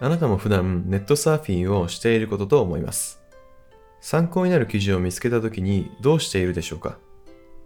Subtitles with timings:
[0.00, 3.22] あなたも普段ネットサーフィンをしていることと思います。
[4.00, 6.98] 参考になる記事を見つけたときにどうしているでしょうか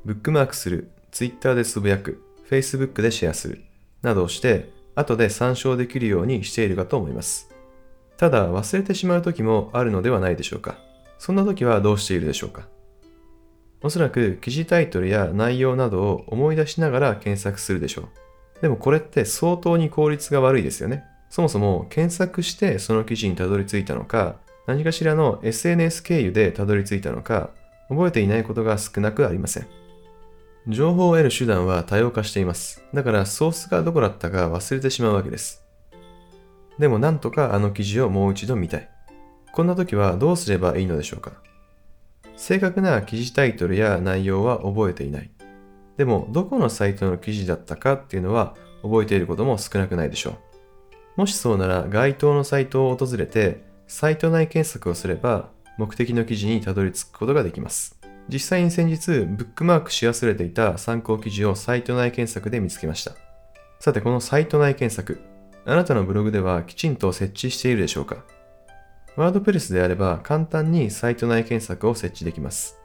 [0.05, 3.65] ブックマークする、Twitter でつぶやく、Facebook でシェアする、
[4.03, 7.51] などをして、後で参照できるようにしているかと思います。
[8.17, 10.77] ただ忘れてしまう時もあるのではないでしょうか。
[11.19, 12.69] そんな時はどうしているでしょうか。
[13.81, 18.61] おそらく記事タイトルや内容などを思い出しながら検索するでしょう。
[18.61, 21.05] でもこれって相当に効率が悪いですよね。
[21.31, 24.37] そもそも検索してその記事にたどり着いたのか、
[24.67, 27.51] 何かしらの SNS 経由でたどり着いたのか、
[27.89, 29.67] 覚えていないことが少なくありません。
[30.69, 32.85] 情報を得る手段は多様化しています。
[32.93, 35.65] だからソースがどこだったか忘れてしまうわけです。
[36.79, 38.89] でもなんとかあの記事をもう一度見たい。
[39.53, 41.33] こんな時はどうすればいいのでしょうか
[42.37, 45.31] 正確な記事タイトルや内容は覚えていない。
[45.97, 50.48] でもどこのサイトの記事だったかっていうのは覚えていることも少なくないでしょう。
[51.19, 57.99] もしそうなら該当のサイトを訪れてサイト内検索をすれば目的の記事にたどり着くことができます。
[58.29, 63.17] 実際に先日ブックマークし忘れていた参考記事をサイト内検索で見つけました。
[63.81, 65.21] さてこのサイト内検索、
[65.67, 68.19] あなたのブログではきちんと設置しているでしょうか？
[69.17, 72.79] ワードプレスであれば簡単にサイト内検索を設置できます。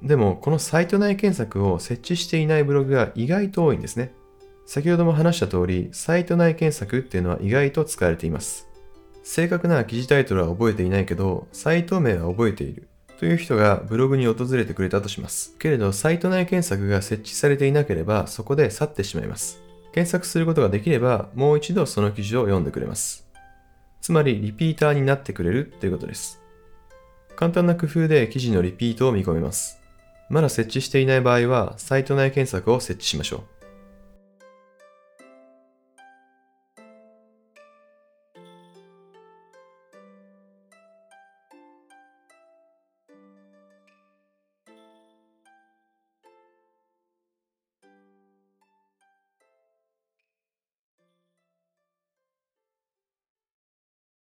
[0.00, 4.14] でもこのサイト内検索を設置していないブログが意外と多いんですね。
[4.66, 8.68] 先ほども話した通り、サイト内検索っていうのは意外と使われています。
[9.22, 12.88] 正確な記事タイトルは覚えていないけど、サイト名は覚えている。
[13.18, 15.56] という人がブログに訪れてくれたとします。
[15.58, 19.62] けれど、サイト内検索が設置されていなければ、そこで去ってしまいます。
[19.92, 23.28] 検索することができれば、もう一度その記事を読んでくれます。
[24.00, 26.40] つまり、リピーターになってくれるということです。
[27.36, 29.78] 簡単な工夫で記事のリピートを見込めます。
[30.28, 33.61] まだ設置していない場合は、サイト内検索を設置しましょう。